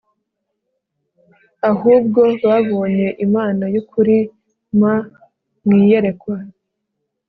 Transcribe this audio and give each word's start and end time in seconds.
lahubwo 1.61 2.21
babonye 2.45 3.07
imana 3.25 3.63
y 3.73 3.77
ukuri 3.81 4.15
m 4.79 4.81
mu 5.65 5.73
iyerekwa 5.83 6.35